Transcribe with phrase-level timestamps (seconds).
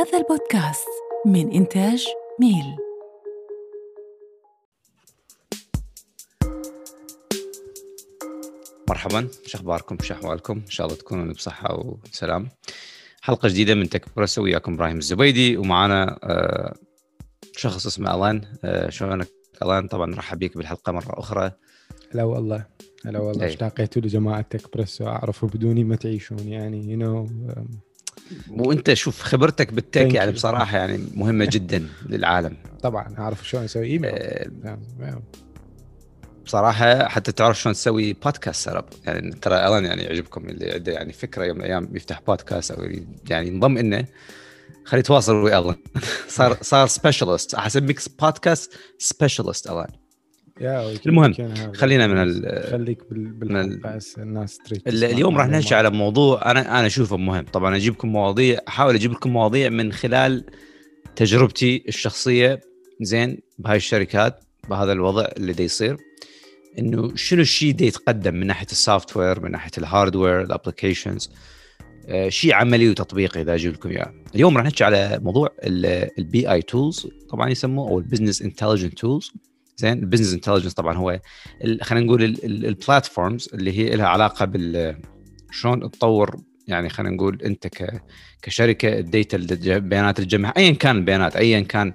[0.00, 0.86] هذا البودكاست
[1.26, 2.06] من إنتاج
[2.40, 2.76] ميل.
[8.88, 12.48] مرحبا شو أخباركم؟ شو أحوالكم؟ إن شاء الله تكونوا بصحة وسلام.
[13.22, 16.74] حلقة جديدة من تك بريس وياكم إبراهيم الزبيدي ومعنا آه،
[17.56, 18.44] شخص اسمه ألان.
[18.64, 19.28] آه، شلونك
[19.62, 21.52] ألان؟ طبعا نرحب بك بالحلقة مرة أخرى.
[22.14, 22.66] هلا والله.
[23.06, 23.44] هلا والله.
[23.44, 23.48] أي.
[23.48, 27.28] اشتاقيتوا لجماعة تك بريس واعرفوا بدوني ما تعيشون يعني you know
[28.50, 30.32] وانت شوف خبرتك بال tech يعني.
[30.32, 32.56] بصراحة يعني مهمة جدا للعالم.
[32.82, 35.22] طبعا اعرف شلون أسوي ايميل آه،
[36.44, 41.12] بصراحة حتى تعرف شلون تسوي بودكاست سرب يعني ترى الان يعني يعجبكم اللي عنده يعني
[41.12, 42.88] فكرة يوم من الأيام يفتح بودكاست أو
[43.30, 44.04] يعني ينضم انه
[44.84, 45.76] خليه يتواصل ويا الان
[46.28, 49.90] صار صار specialist احسبك podcast specialist الان
[51.06, 51.32] المهم،.
[51.74, 53.80] خلينا من ال- خليك بال-
[54.18, 55.46] الناس تريد اليوم راح.
[55.46, 57.44] نحكي على موضوع أنا أنا أشوفه مهم.
[57.44, 60.44] طبعا أجيب لكم مواضيع أحاول أجيب لكم مواضيع من خلال
[61.16, 62.60] تجربتي الشخصية.
[63.02, 65.96] زين بهاي الشركات بهذا الوضع اللي دا يصير.
[66.78, 71.30] إنه شنو الشيء دا يتقدم من ناحية ال software من ناحية ال hardware ال applications؟
[72.28, 74.12] شيء عملي وتطبيقي إذا أجيب لكم إياه.
[74.34, 75.48] اليوم راح نحكي على موضوع
[76.18, 79.32] ال BI tools طبعا يسموه أو ال business intelligent tools
[79.80, 81.20] زين ال business intelligence طبعا هو
[81.82, 84.96] خلينا نقول ال platforms اللي هي لها علاقة بال
[85.50, 88.02] شلون تطور يعني خلينا نقول أنت ك
[88.42, 91.92] كشركة ال data البيانات اللي تجمعها ايا كان البيانات ايا كان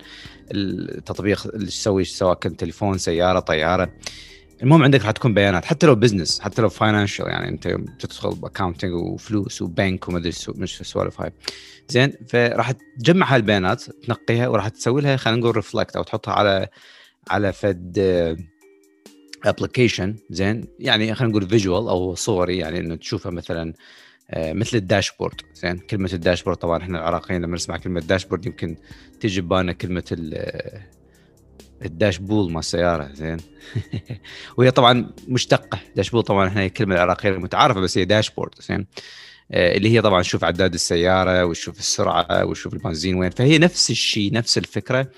[0.52, 3.94] التطبيق اللي تسوي سواء كان تليفون سيارة طيارة.
[4.64, 8.36] المهم عندك راح تكون بيانات حتى لو business حتى لو financial يعني أنت تدخل ب
[8.36, 11.32] accounting وفلوس وبنك وما ادري مش السوالف هاي.
[11.90, 16.68] زين فراح تجمع هاي البيانات تنقيها وراح تسوي لها خلينا نقول reflect أو تحطها على
[17.30, 18.00] على فد
[19.46, 23.74] application زين؟ يعني خلينا نقول visual أو صوري يعني إنه تشوفها مثلا
[24.30, 28.46] آه، مثل ال dashboard زين؟ كلمة ال dashboard طبعا إحنا العراقيين لما نسمع كلمة dashboard
[28.46, 28.76] يمكن
[29.20, 30.82] تيجي ببالنا كلمة ال-
[31.86, 33.38] الداشبول مال السيارة زين؟
[34.58, 35.80] وهي طبعا مشتقة.
[35.96, 38.88] داشبول طبعا إحنا الكلمة العراقية المتعارفة بس هي dashboard زين؟
[39.52, 43.30] آه، اللي هي طبعا تشوف عداد السيارة وتشوف السرعة وتشوف البنزين وين.
[43.30, 45.12] فهي نفس الشيء نفس الفكرة.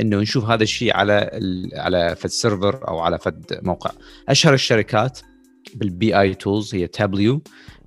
[0.00, 1.30] إنه نشوف هذا الشيء على
[1.74, 3.90] على فد server أو على فد موقع.
[4.28, 5.18] أشهر الشركات
[5.74, 7.42] بال BI tools هي تابليو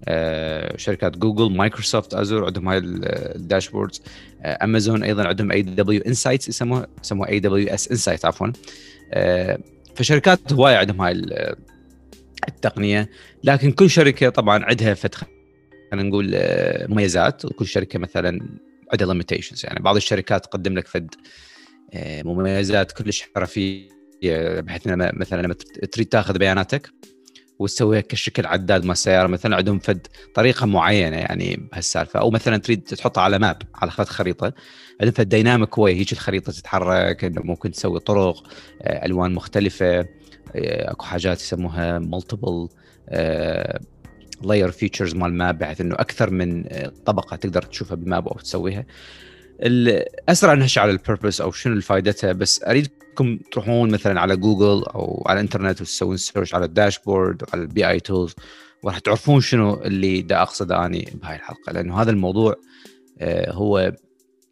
[0.08, 3.06] آه، شركات جوجل مايكروسوفت ازور عندهم هاي ال-
[3.36, 4.02] ال dashboards
[4.42, 8.48] آه، امازون أيضا عندهم AW insights يسموها يسموها AWS insight عفوا
[9.14, 9.60] آه،
[9.96, 11.56] فشركات هوايه عندهم هاي ال-
[12.48, 13.10] التقنية.
[13.44, 17.46] لكن كل شركة طبعا عندها فد خلينا نقول آه، مميزات.
[17.46, 18.40] وكل شركة مثلا
[18.92, 21.20] عندها limitations يعني بعض الشركات تقدم لك فد آه،
[21.96, 23.90] مميزات كلش حرفية
[24.60, 25.54] بحيث إن مثلا لما
[25.92, 26.90] تريد تاخذ بياناتك
[27.60, 32.82] وتسويها كشكل عداد مال السياره مثلا عندهم فد طريقة معينة يعني بهالسالفة أو مثلا تريد
[32.82, 34.54] تحطها على map على خط خريطة
[35.02, 38.44] عندهم فد dynamic way هيك الخريطة تتحرك إنه ممكن تسوي طرق
[38.82, 42.70] آه، ألوان مختلفة آه، أكو حاجات يسموها multiple
[44.44, 48.40] layer features مال map بحيث إنه أكثر من آه، طبقة تقدر تشوفها بال map أو
[48.40, 48.86] تسويها.
[49.60, 55.24] الاسرع نحكي على ال purpose أو شنو فائدتها بس أريدكم تروحون مثلا على جوجل أو
[55.28, 58.36] على الإنترنت وتسوون search على ال dashboard وعلى ال BI tools
[58.84, 62.56] وراح تعرفون شنو اللي دا أقصده أني بهاي الحلقة لأنه هذا الموضوع
[63.20, 63.94] آه، هو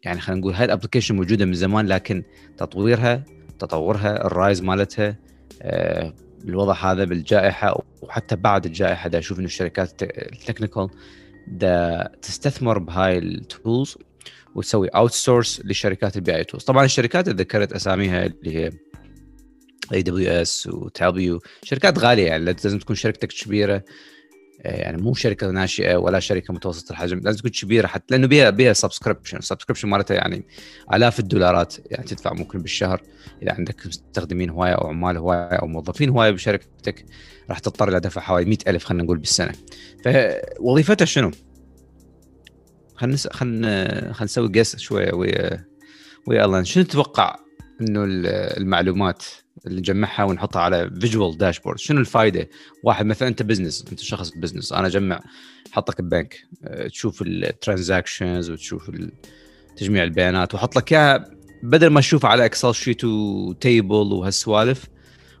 [0.02, 2.22] يعني خلينا نقول هاي ال application موجودة من زمان لكن
[2.56, 3.24] تطويرها
[3.58, 5.16] تطورها ال rise مالتها
[5.62, 6.14] آه،
[6.44, 10.88] بالوضع هذا بالجائحة وحتى بعد الجائحة دا أشوف إنه الشركات ال technical
[11.48, 13.98] دا تستثمر بهاي ال tools
[14.54, 18.70] وتسوي outsource لشركات ال BI tools طبعا الشركات اللي ذكرت أساميها اللي هي
[19.92, 23.84] اي دبليو اس وتابيو شركات غالية يعني لازم تكون شركتك كبيرة.
[24.62, 28.50] آه، يعني مو شركة ناشئة ولا شركة متوسطة الحجم لازم تكون كبيرة حتى لأنه بيها
[28.50, 30.46] بيها subscription ال subscription مالتها يعني
[30.94, 33.02] آلاف الدولارات يعني تدفع ممكن بالشهر.
[33.42, 37.04] إذا عندك مستخدمين هواية أو عمال هواية أو موظفين هواية بشركتك
[37.50, 39.52] راح تضطر إلى دفع حوالي 100000 خلينا نقول بالسنة.
[40.04, 41.30] فوظيفتها شنو؟
[42.96, 43.16] خلينا.
[43.16, 45.64] خلينا خلينا نسوي guess شوية ويا
[46.26, 47.36] ويا الله شنو تتوقع
[47.80, 48.26] إنه ال-
[48.60, 49.22] المعلومات
[49.66, 52.48] اللي نجمعها ونحطها على visual dashboard شنو الفائده؟
[52.82, 55.20] واحد مثلا أنت business أنت شخص business أنا أجمع
[55.72, 58.90] حطك ببنك أه، تشوف ال transactions وتشوف
[59.76, 61.30] تجميع البيانات وأحط لك إياها
[61.62, 64.84] بدل ما تشوفها على Excel sheet و table وهالسوالف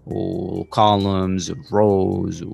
[0.06, 2.44] و columns و rows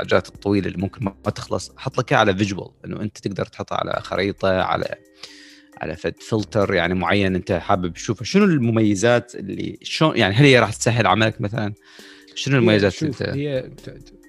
[0.00, 4.00] والحاجات الطويلة اللي ممكن ما تخلص أحط لك على visual إنه أنت تقدر تحطها على
[4.02, 4.94] خريطة على
[5.80, 8.24] على فد فلتر يعني معين أنت حابب تشوفه.
[8.24, 11.74] شنو المميزات اللي شلون يعني هل هي راح تسهل عملك مثلا؟
[12.34, 13.70] شنو المميزات اللي أنت هي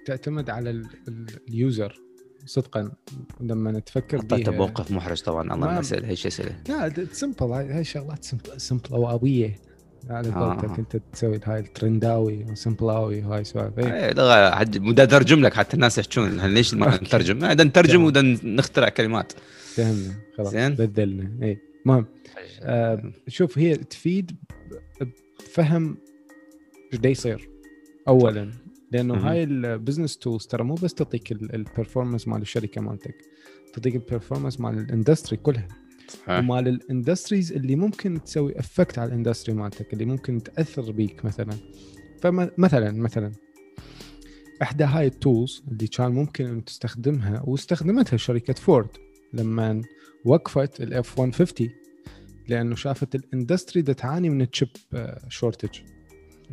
[0.06, 2.00] تعتمد على ال- ال- اليوزر
[2.46, 2.92] صدقا.
[3.42, 7.84] لما تفكر حطيته بيها بموقف محرج طبعا الله ما- اسال هي اسئله لا سمبل هاي
[7.84, 9.56] شغلات سمبل سمبلاويه
[10.10, 10.60] على آه.
[10.62, 13.94] قولتك انت تسوي هاي الترنداوي وسمبلاوي هاي سوالف إيه.
[14.20, 18.04] إيه، حد بدي اترجم لك حتى الناس يحجون ليش ما نترجم؟ بدنا نترجم تمام.
[18.04, 19.34] وبدنا نخترع كلمات
[19.76, 20.74] فهمنا خلاص زين.
[20.74, 22.06] بذلنا اي المهم
[22.62, 24.32] آه، شوف هي تفيد
[25.40, 25.98] بفهم
[26.94, 27.50] إيش دا يصير
[28.08, 28.52] اولا
[28.92, 29.14] لأنه.
[29.14, 33.16] هاي ال business tools ترى مو بس تعطيك ال performance مال الشركة مالتك
[33.74, 35.68] تعطيك ال performance مال ال industry كلها.
[36.40, 41.26] ومال ال industries اللي ممكن تسوي effect على ال industry مالتك اللي ممكن تأثر بيك
[41.26, 41.54] مثلا.
[42.22, 43.32] فمثلا مثلا
[44.62, 48.88] إحدى هاي ال tools اللي كان ممكن ان تستخدمها واستخدمتها شركة فورد
[49.34, 49.82] لما
[50.26, 51.70] وقفت ال F 150
[52.48, 54.70] لأنه شافت ال industry تعاني من ال chip
[55.30, 55.80] shortage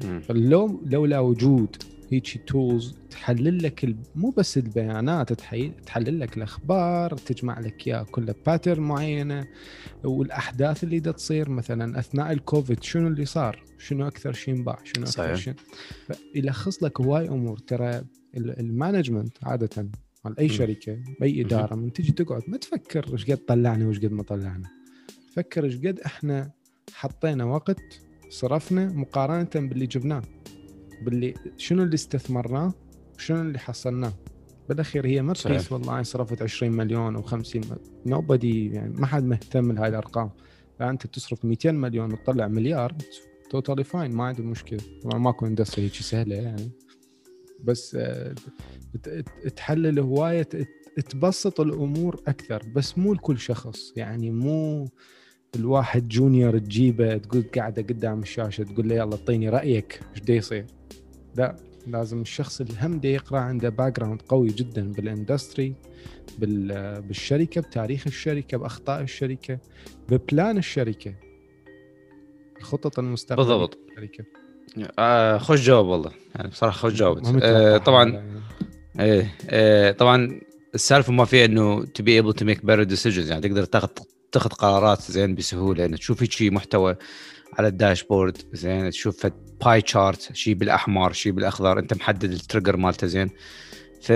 [0.04, 0.20] مم.
[0.20, 1.76] فلو لولا وجود
[2.12, 5.32] هيك tools تحلل لك مو بس البيانات
[5.86, 9.46] تحلل لك الأخبار تجمع لك إياها كلها pattern معينة
[10.04, 15.04] والأحداث اللي دا تصير مثلا أثناء الكوفيد شنو اللي صار؟ شنو أكثر شيء انباع؟ شنو
[15.04, 15.34] أكثر صحيح.
[15.34, 15.54] شيء
[16.32, 17.58] فيلخص لك هواي أمور.
[17.58, 17.90] ترى
[18.36, 19.90] ال- ال management عادة
[20.24, 20.48] مال أي.
[20.48, 24.68] شركة باي إدارة من تجي تقعد ما تفكر إيش قد طلعنا وإيش قد ما طلعنا.
[25.34, 26.50] فكر إيش قد إحنا
[26.92, 27.80] حطينا وقت
[28.30, 30.22] صرفنا مقارنة باللي جبناه.
[31.02, 32.74] باللي شنو اللي استثمرناه
[33.16, 34.12] وشنو اللي حصلناه.
[34.68, 35.32] بالاخير هي ما.
[35.32, 37.62] تقيس والله صرفت 20 مليون أو 50
[38.06, 40.30] no بدي يعني ما حد مهتم لهاي الأرقام.
[40.78, 42.94] فانت تصرف 200 مليون وتطلع مليار
[43.50, 44.80] totally fine ما عندي مشكلة.
[45.02, 46.70] طبعا ماكو industry هيك سهلة يعني.
[47.64, 48.34] بس آه،
[49.56, 50.48] تحلل هواية
[51.10, 53.92] تبسط الأمور أكثر بس مو لكل شخص.
[53.96, 54.88] يعني مو
[55.56, 60.66] الواحد junior تجيبه تقول قاعدة قدام الشاشة تقول له يلا اعطيني رأيك إيش دا يصير؟
[61.36, 61.56] لا
[61.86, 65.74] لازم الشخص اللي هم دا يقرأ عنده background قوي جدا بال industry
[66.38, 69.58] بال- بالشركة بتاريخ الشركة بأخطاء الشركة
[70.08, 71.14] ب plan الشركة
[72.58, 73.78] الخطط المستقبلية بالضبط.
[73.88, 74.24] للشركه
[74.98, 76.10] آه خوش جواب والله.
[76.36, 78.40] يعني بصراحة خوش جاوبت متوقع آه طبعا يعني.
[79.00, 80.40] إيه آه طبعا
[80.74, 83.30] السالفة ما فيها إنه to be able to make better decisions.
[83.30, 83.88] يعني تقدر تاخذ
[84.32, 86.96] تاخذ قرارات زين بسهولة انه تشوف هيك شيء محتوى
[87.58, 89.26] على ال dashboard زين تشوف
[89.64, 93.30] باي chart شيء بالأحمر شيء بالأخضر أنت محدد ال trigger مالته زين.
[94.02, 94.12] ف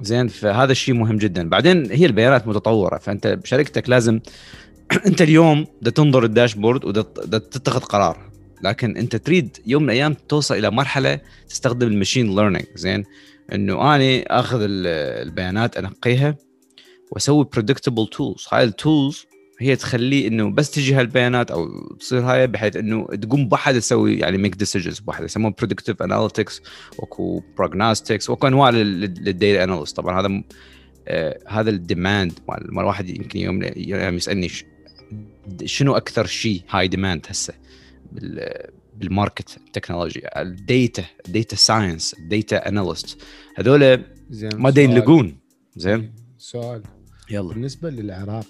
[0.00, 1.48] زين فهذا الشيء مهم جدا.
[1.48, 4.20] بعدين هي البيانات متطورة فأنت بشركتك لازم
[5.06, 8.30] أنت اليوم بدك تنظر ال dashboard وبدك تتخذ قرار.
[8.62, 13.04] لكن أنت تريد يوم من الأيام توصل إلى مرحلة تستخدم ال machine learning زين.
[13.52, 14.86] إنه اني آخذ ال-
[15.28, 16.36] البيانات أنقيها
[17.12, 19.26] واسوي predictable tools هاي ال tools
[19.60, 21.68] هي تخليه إنه بس تجي هالبيانات أو
[22.00, 26.62] تصير هاي بحيث إنه تقوم بواحد تسوي يعني make decisions بواحد يسموه predictive analytics
[26.98, 30.42] واكو prognostics واكو أنواع لل data analyst طبعا هذا
[31.08, 34.48] آه هذا ال demand مال مال واحد يمكن يوم الأيام يسألني
[35.64, 37.54] شنو أكثر شيء هاي demand هسه
[38.12, 43.22] بال- بال market التكنولوجي ال data data science data analyst
[43.56, 43.80] هذول
[44.54, 44.78] ما سؤال.
[44.78, 45.36] ينلقون
[45.76, 46.82] زين؟ سؤال.
[47.32, 47.54] يلا.
[47.54, 48.46] بالنسبة للعراق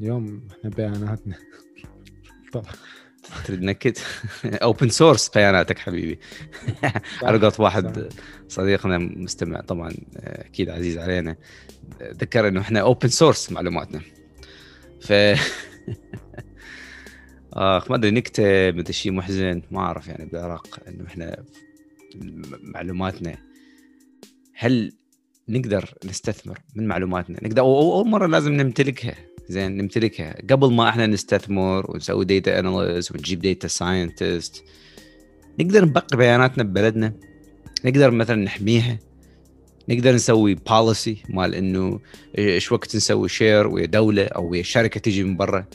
[0.00, 1.36] اليوم إحنا بياناتنا.
[2.52, 2.72] طبعا.
[3.44, 3.98] تريد نكد
[4.44, 6.18] open source بياناتك حبيبي.
[7.22, 8.12] على قولة واحد.
[8.48, 11.36] صديقنا مستمع طبعا آه، أكيد عزيز علينا
[12.00, 14.00] آه، ذكر إنه إحنا open source معلوماتنا.
[15.00, 15.12] ف
[17.52, 21.44] اخ ما أدري نكتة مدري شيء محزن ما أعرف يعني بالعراق إنه إحنا
[22.62, 23.38] معلوماتنا.
[24.54, 24.92] هل
[25.48, 27.38] نقدر نستثمر من معلوماتنا.
[27.42, 29.14] نقدر اول مرة لازم نمتلكها.
[29.48, 30.34] زين نمتلكها.
[30.50, 34.64] قبل ما إحنا نستثمر ونسوي data analyst ونجيب data scientist
[35.60, 37.12] نقدر نبقي بياناتنا ببلدنا.
[37.84, 38.98] نقدر مثلا نحميها.
[39.88, 42.00] نقدر نسوي policy مال إنه
[42.38, 45.66] إيش وقت نسوي share ويا دولة أو ويا شركة تجي من برا.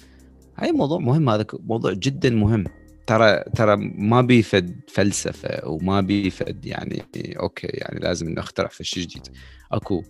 [0.58, 2.64] هاي موضوع مهم هذا موضوع جدا مهم.
[3.12, 7.04] ترى ترى ما بيفد فلسفة وما بيفد يعني
[7.40, 9.28] okay يعني لازم نخترع في شيء جديد.
[9.72, 10.04] أكو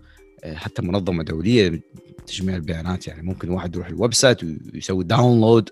[0.43, 1.81] آه، حتى منظمة دولية
[2.27, 5.69] تجمع البيانات يعني ممكن واحد يروح ال website ويسوي download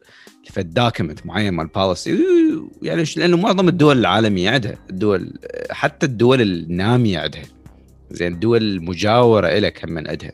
[0.50, 2.20] لفد document معين مال policy
[2.82, 5.34] يعني لأنه معظم الدول العالمية عندها الدول
[5.72, 7.44] حتى الدول النامية عندها.
[8.12, 10.32] زين الدول المجاورة لك هم عندها.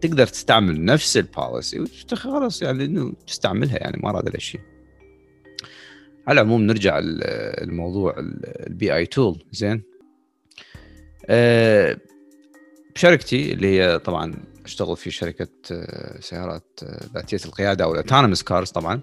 [0.00, 4.73] تقدر تستعمل نفس ال policy خلاص يعني إنه تستعملها يعني ما راد الشيء.
[6.26, 7.22] على العموم نرجع ال-
[7.70, 8.14] الموضوع
[8.66, 9.82] ال BI tool زين.
[11.26, 11.96] أه
[12.94, 18.42] بشركتي اللي هي طبعا أشتغل في شركة آه، سيارات آه، ذاتية القيادة أو ال autonomous
[18.42, 19.00] cars طبعا.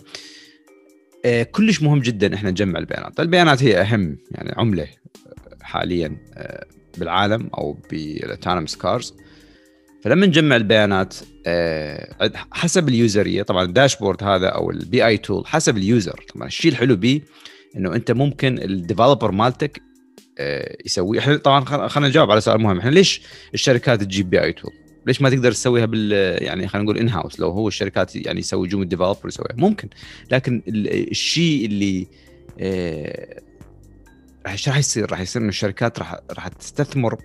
[1.25, 6.65] آه، كلش مهم جدا إحنا نجمع البيانات، البيانات هي أهم يعني عملة آه، حاليا آه،
[6.97, 9.13] بالعالم أو بال autonomous cars
[10.03, 11.15] فلما نجمع البيانات
[11.45, 16.25] آه، حسب ال user طبعا ال dashboard هذا أو ال BI tool حسب ال user
[16.35, 17.21] طبعا الشيء الحلو بيه
[17.77, 19.81] إنه أنت ممكن ال developer مالتك
[20.37, 23.21] آه، يسوي إحنا طبعا خلينا نجاوب على سؤال مهم إحنا ليش
[23.53, 24.71] الشركات تجيب BI tool؟
[25.07, 26.11] ليش ما تقدر تسويها بال
[26.43, 29.89] يعني خلينا نقول in-house لو هو الشركات يعني يسوي جم ال developer يسويها ممكن
[30.31, 32.07] لكن الشيء اللي
[34.45, 37.17] آه، راح يصير راح يصير إن الشركات راح راح تستثمر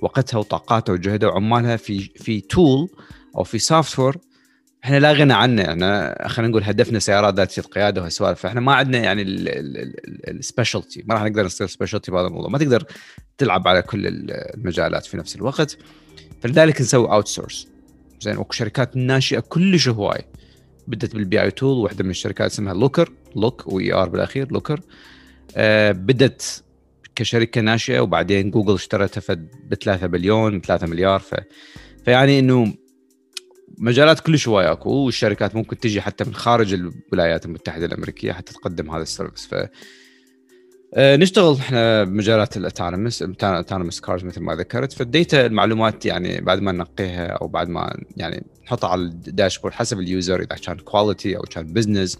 [0.00, 2.88] وقتها وطاقاتها وجهدها وعمالها في في tool
[3.36, 4.18] أو في software
[4.84, 5.62] إحنا لا غنى عنه.
[5.62, 8.40] إحنا خلينا نقول هدفنا سيارات ذات القيادة وهالسوالف.
[8.40, 9.22] فاحنا ما عندنا يعني
[10.28, 12.50] ال specialty ما راح نقدر نصير specialty بهذا الموضوع.
[12.50, 12.84] ما تقدر
[13.38, 15.78] تلعب على كل المجالات في نفس الوقت.
[16.40, 17.68] فلذلك نسوي outsource
[18.20, 20.24] زين وشركات ناشئة كلش هواي.
[20.88, 24.80] بدت بال BI tool واحدة من الشركات اسمها Looker look و ER بالأخير Looker
[25.56, 26.63] آه بدت
[27.16, 29.34] كشركة ناشئة وبعدين جوجل اشترتها
[29.70, 31.34] ب 3 بليون 3 مليار ف
[32.04, 32.74] فيعني إنه
[33.78, 38.90] مجالات كلش هواي أكو والشركات ممكن تجي حتى من خارج الولايات المتحدة الأمريكية حتى تقدم
[38.90, 39.54] هذا ال service ف
[40.96, 46.06] آه، نشتغل إحنا بمجالات ال autonomous ال autonomous cars مثل ما ذكرت فال data المعلومات
[46.06, 50.40] يعني بعد ما ننقيها أو بعد ما يعني نحطها على ال dashboard حسب ال user
[50.40, 52.18] إذا كان quality أو كان business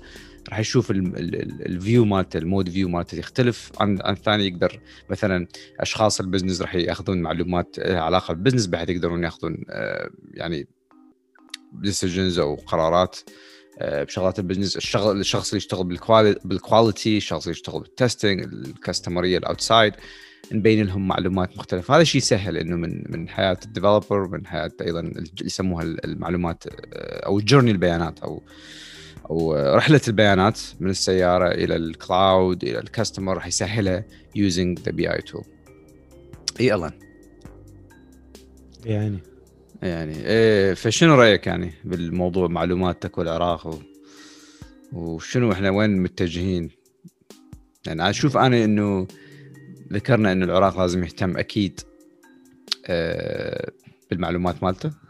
[0.49, 4.47] راح يشوف ال view مالته ال mode view مالته يختلف عن عن الثاني.
[4.47, 5.47] يقدر مثلا
[5.81, 10.69] أشخاص ال business راح يأخذون معلومات علاقه بال business بحيث يقدرون يأخذون آه، يعني
[11.73, 13.19] decisions أو قرارات
[13.79, 15.85] آه، بشغلات ال business الشغل الشخص اللي يشتغل
[16.45, 19.95] بال quality الشخص اللي يشتغل بال testing ال customer ال outside
[20.53, 21.97] نبين لهم معلومات مختلفة.
[21.97, 27.27] هذا شيء سهل إنه من من حياة ال developer من حياة أيضا يسموها المعلومات آه،
[27.27, 28.43] أو journey البيانات أو
[29.31, 34.05] أو رحله البيانات من السيارة إلى ال cloud إلى ال customer راح يسهلها
[34.35, 35.45] using the BI tool
[36.61, 36.93] إي الان
[38.85, 39.19] يعني؟
[39.83, 43.79] يعني إيه فشنو رأيك يعني بالموضوع معلوماتك والعراق و...
[44.93, 46.71] وشنو إحنا وين متجهين؟
[47.87, 49.07] يعني أشوف أنا إنه
[49.93, 51.81] ذكرنا إنه العراق لازم يهتم أكيد
[52.87, 53.71] آه
[54.11, 55.04] بالمعلومات مالته.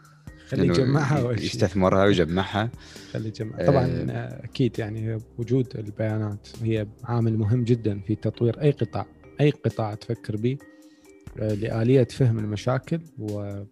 [0.45, 2.71] خلي يجمعها يستثمرها ويجمعها.
[3.11, 3.65] خلي يجمعها.
[3.65, 4.43] طبعا آه.
[4.45, 9.05] أكيد يعني وجود البيانات هي عامل مهم جدا في تطوير أي قطاع.
[9.41, 10.57] أي قطاع تفكر به
[11.39, 13.63] آه لآلية فهم المشاكل و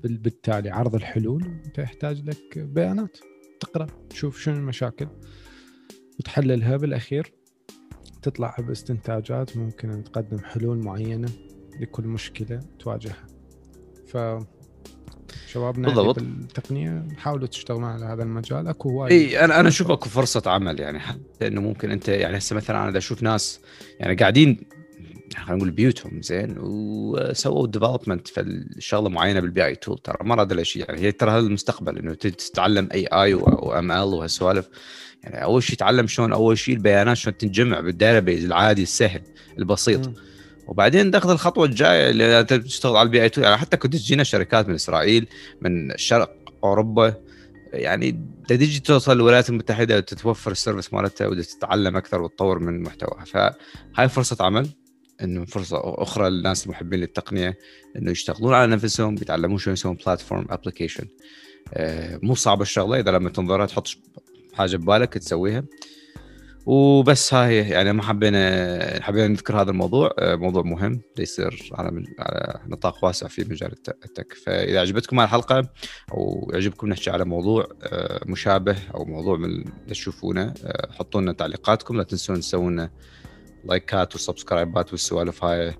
[0.00, 1.44] بالتالي عرض الحلول.
[1.66, 3.18] أنت يحتاج لك بيانات.
[3.60, 5.08] تقرأ تشوف شنو المشاكل
[6.18, 6.76] وتحللها.
[6.76, 7.32] بالأخير
[8.22, 9.56] تطلع باستنتاجات.
[9.56, 11.28] ممكن أن تقدم حلول معينة
[11.80, 13.26] لكل مشكلة تواجهها.
[14.06, 14.16] ف
[15.48, 16.18] شبابنا بالضبط.
[16.18, 18.68] التقنية حاولوا تشتغلون على هذا المجال.
[18.68, 22.38] أكو هواي إي أنا أنا أشوف أكو فرصة عمل يعني حتى إنه ممكن أنت يعني
[22.38, 23.60] هسه مثلا أنا أشوف ناس
[24.00, 24.60] يعني قاعدين
[25.36, 30.62] خلينا نقول بيوتهم زين وسووا development في الشغله معينة بال BI tool ترى ما راد
[30.62, 30.84] شيء.
[30.88, 34.68] يعني هي ترى هذا المستقبل إنه تتعلم AI و ML وهالسوالف.
[35.22, 39.22] يعني أول شيء تعلم شلون أول شيء البيانات شلون تنجمع بال data العادي السهل
[39.58, 40.08] البسيط.
[40.08, 40.14] م.
[40.70, 44.68] وبعدين تاخذ الخطوة الجاية اللي تشتغل على ال BI tool يعني حتى كنت تجينا شركات
[44.68, 45.26] من إسرائيل
[45.60, 47.14] من الشرق أوروبا.
[47.72, 53.24] يعني تجي توصل الولايات المتحدة وتتوفر ال service مالتها وتتعلم أكثر وتطور من محتواها.
[53.24, 54.68] فهاي فرصة عمل
[55.22, 57.58] إنه فرصة أخرى للناس المحبين للتقنية
[57.96, 61.04] إنه يشتغلون على نفسهم بيتعلمون شلون يسوون platform application
[62.22, 63.00] مو صعبة الشغلة.
[63.00, 63.88] إذا لما تنظرها تحط
[64.54, 65.64] حاجة ببالك تسويها.
[66.66, 70.14] وبس هاي يعني ما حبينا حبينا نذكر هذا الموضوع.
[70.18, 74.32] آه، موضوع مهم يصير على على نطاق واسع في مجال ال tech.
[74.32, 75.68] فإذا عجبتكم الحلقة
[76.12, 81.96] أو يعجبكم نحكي على موضوع آه، مشابه أو موضوع من تشوفونه آه، حطوا لنا تعليقاتكم.
[81.96, 82.88] لا تنسون تسوون
[83.64, 85.74] لايكات و subscribeات والسوالف هاي.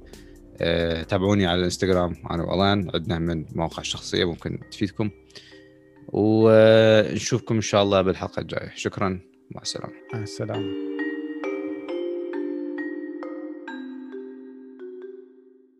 [1.09, 2.91] تابعوني على الانستغرام أنا وألان.
[2.95, 5.11] عندنا من مواقع شخصية ممكن تفيدكم.
[6.09, 8.73] ونشوفكم إن شاء الله بالحلقة الجاية.
[8.75, 9.30] شكرا.
[9.51, 9.93] مع السلامة.
[10.13, 10.90] مع السلامة.